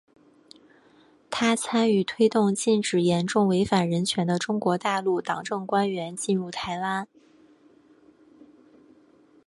[1.29, 7.07] 她参与推动禁止严重违反人权的中国大陆党政官员进入台湾。